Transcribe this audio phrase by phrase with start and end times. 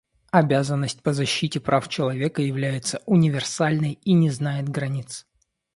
[0.31, 5.27] Обязанность по защите прав человека является универсальной и не знает границ.